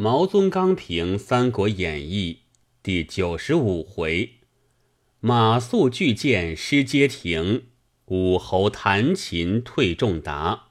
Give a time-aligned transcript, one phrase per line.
[0.00, 2.34] 毛宗刚评《三国演义》
[2.84, 4.34] 第九十五回：
[5.18, 7.64] 马谡拒谏失街亭，
[8.04, 10.68] 武侯弹琴退仲达。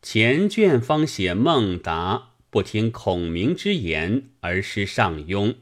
[0.00, 5.56] 前卷方写孟达不听孔明之言而失上庸，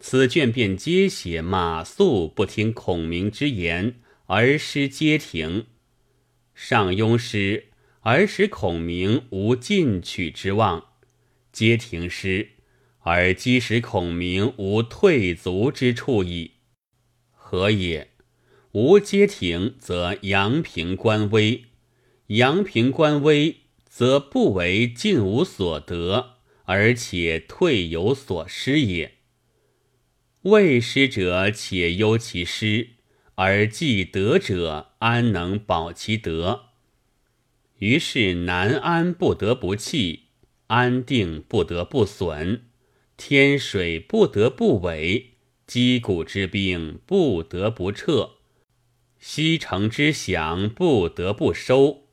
[0.00, 5.66] 此卷便皆写马谡不听孔明之言而失街亭。
[6.52, 7.68] 上庸失，
[8.00, 10.86] 而使孔明无进取之望。
[11.54, 12.48] 皆停师，
[12.98, 16.54] 而击使孔明无退足之处矣。
[17.30, 18.10] 何也？
[18.72, 21.66] 无皆停，则阳平官微；
[22.26, 29.12] 阳平官微，则不为进无所得，而且退有所失也。
[30.42, 32.88] 未失者且忧其失，
[33.36, 36.70] 而既得者安能保其得？
[37.78, 40.23] 于是南安不得不弃。
[40.68, 42.62] 安定不得不损，
[43.16, 45.32] 天水不得不违，
[45.66, 48.30] 击鼓之兵不得不撤，
[49.18, 52.04] 西城之饷不得不收。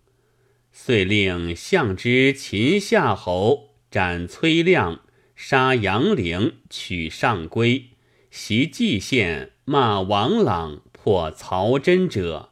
[0.72, 5.02] 遂令相之秦夏侯斩崔亮，
[5.36, 7.88] 杀杨陵，取上归，
[8.30, 12.52] 袭蓟县，骂王朗，破曹真者，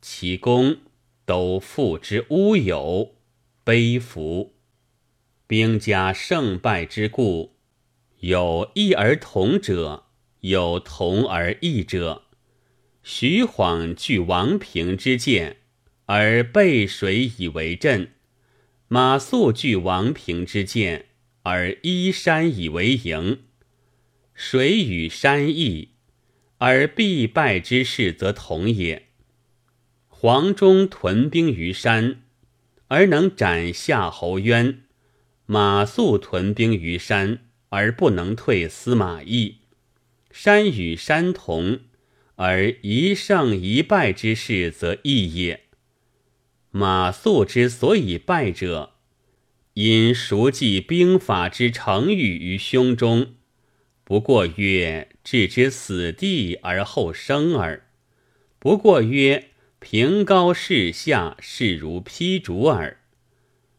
[0.00, 0.78] 其功
[1.24, 3.14] 都付之乌有，
[3.64, 4.54] 悲服。
[5.48, 7.54] 兵家胜败之故，
[8.20, 10.04] 有异而同者，
[10.40, 12.24] 有同而异者。
[13.02, 15.56] 徐晃据王平之见，
[16.04, 18.08] 而背水以为阵；
[18.88, 21.06] 马谡据王平之见，
[21.44, 23.38] 而依山以为营。
[24.34, 25.92] 水与山异，
[26.58, 29.06] 而必败之势则同也。
[30.08, 32.20] 黄忠屯兵于山，
[32.88, 34.82] 而能斩夏侯渊。
[35.50, 37.38] 马谡屯兵于山，
[37.70, 39.60] 而不能退司马懿。
[40.30, 41.80] 山与山同，
[42.34, 45.62] 而一胜一败之势则异也。
[46.70, 48.92] 马谡之所以败者，
[49.72, 53.28] 因熟记兵法之成语于胸中，
[54.04, 57.84] 不过曰置之死地而后生耳；
[58.58, 59.48] 不过曰
[59.78, 62.98] 平高势下，势如劈竹耳。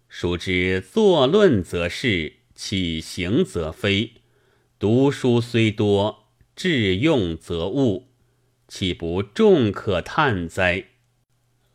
[0.10, 4.14] 孰知作论则是，起行则非；
[4.80, 8.08] 读书虽多，致用则误，
[8.68, 10.86] 岂不众可叹哉？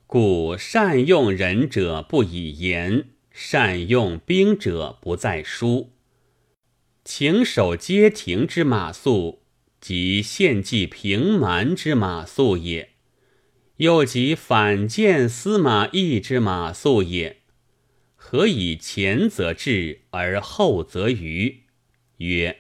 [0.09, 5.93] 故善用人者不以言，善用兵者不在书。
[7.05, 9.39] 请守街亭之马谡，
[9.81, 12.89] 即献计平蛮之马谡也；
[13.77, 17.44] 又即反见司马懿之马谡也。
[18.27, 21.65] 何以前则至而后则愚？
[22.17, 22.57] 曰：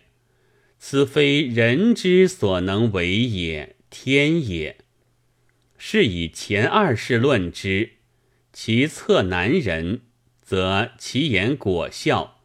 [0.78, 4.76] 此非人之所能为也，天也。
[5.78, 7.94] 是以前二世论之，
[8.52, 10.02] 其策难人，
[10.42, 12.42] 则其言果效；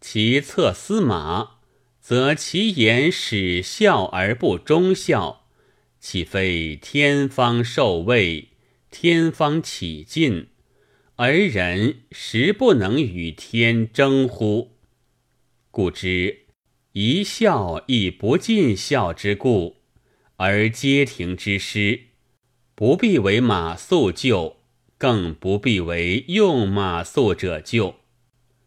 [0.00, 1.58] 其策司马，
[2.00, 5.46] 则其言始效而不忠效。
[6.00, 8.48] 岂非天方受位，
[8.90, 10.48] 天方起进？
[11.20, 14.76] 而人实不能与天争乎？
[15.72, 16.46] 故知
[16.92, 19.78] 一孝亦不尽孝之故，
[20.36, 22.02] 而皆庭之师，
[22.76, 24.58] 不必为马谡救，
[24.96, 27.96] 更不必为用马谡者救。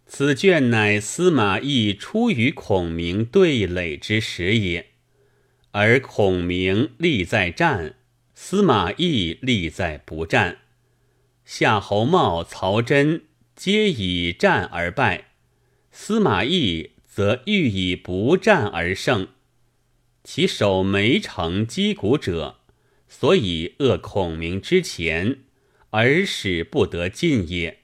[0.05, 4.87] 此卷乃司马懿出于孔明对垒之时也，
[5.71, 7.95] 而孔明立在战，
[8.33, 10.57] 司马懿立在不战。
[11.53, 13.25] 夏侯茂、曹真
[13.57, 15.31] 皆以战而败，
[15.91, 19.27] 司马懿则欲以不战而胜。
[20.23, 22.61] 其守梅城击鼓者，
[23.09, 25.39] 所以扼孔明之前，
[25.89, 27.79] 而使不得进也；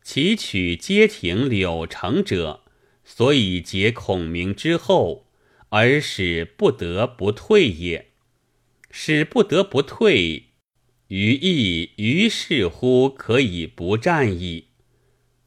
[0.00, 2.62] 其取街亭、柳城者，
[3.04, 5.26] 所以结孔明之后，
[5.70, 8.12] 而使不得不退也。
[8.92, 10.44] 使不得不退。
[11.08, 14.66] 于义于是乎可以不战矣，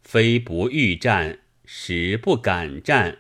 [0.02, 3.18] 非不欲战，实不敢战。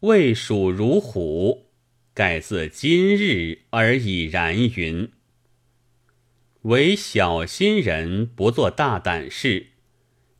[0.00, 1.66] 魏蜀如虎，
[2.14, 5.10] 盖自今日而已然云。
[6.62, 9.66] 为小心人不做大胆事，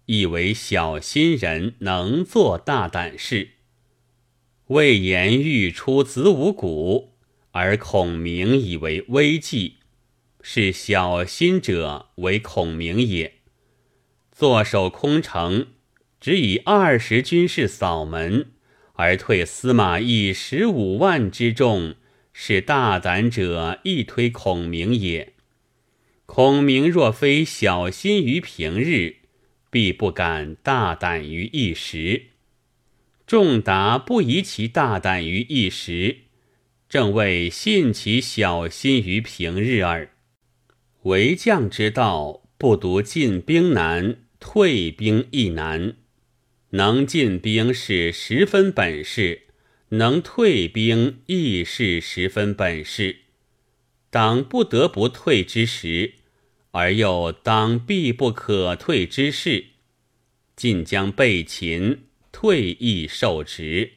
[0.07, 3.51] 亦为小心人能做大胆事。
[4.69, 7.13] 魏延欲出子午谷，
[7.51, 9.80] 而孔明以为危计。
[10.43, 13.35] 是小心者为孔明也。
[14.31, 15.69] 坐守空城，
[16.21, 18.53] 只以二十军士扫门，
[18.95, 21.95] 而退司马懿十五万之众，
[22.33, 25.35] 是大胆者亦推孔明也。
[26.27, 29.17] 孔明若非小心于平日，
[29.71, 32.27] 必不敢大胆于一时。
[33.27, 36.19] 仲达不疑其大胆于一时，
[36.89, 40.11] 正为信其小心于平日耳。
[41.03, 45.97] 为将之道，不独进兵难，退兵亦难。
[46.71, 49.43] 能进兵是十分本事，
[49.91, 53.17] 能退兵亦是十分本事。
[54.11, 56.15] 当不得不退之时，
[56.73, 59.67] 而又当必不可退之势，
[60.55, 62.03] 晋将被擒。
[62.33, 63.91] 退亦受职，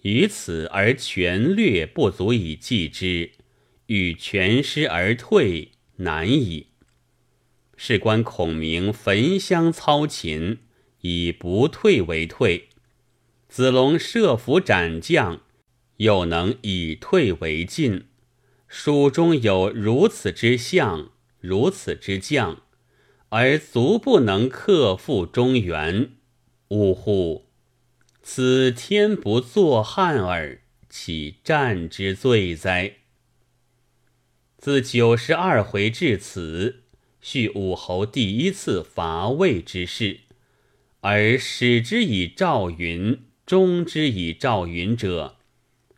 [0.00, 3.32] 于此而权略不足以计之，
[3.86, 6.66] 欲全师而退难矣。
[7.76, 10.58] 事关孔明焚香操琴，
[11.00, 12.64] 以不退为退；
[13.48, 15.40] 子龙设伏斩将，
[15.96, 18.06] 又能以退为进。
[18.68, 21.10] 蜀中有如此之相，
[21.40, 22.62] 如此之将，
[23.30, 26.12] 而足不能克复中原，
[26.68, 27.46] 呜呼！
[28.22, 32.99] 此天不作汉耳，岂战之罪哉？
[34.60, 36.82] 自九十二回至此，
[37.22, 40.20] 叙武侯第一次伐魏之事，
[41.00, 45.38] 而始之以赵云，终之以赵云者，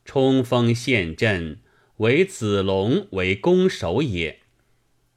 [0.05, 1.59] 冲锋陷阵，
[1.97, 4.37] 为子龙为攻守也；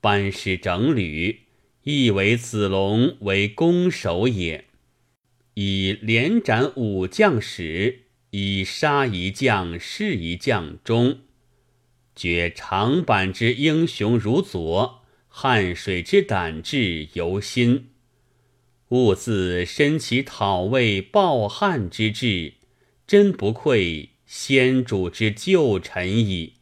[0.01, 1.41] 班师整旅，
[1.83, 4.65] 亦为子龙为攻守也。
[5.53, 11.19] 以连斩五将始，以杀一将弑一将终，
[12.15, 17.89] 觉长坂之英雄如昨，汉水之胆志犹新。
[18.89, 22.53] 兀自身其讨魏报汉之志，
[23.05, 26.54] 真不愧先主之旧臣矣。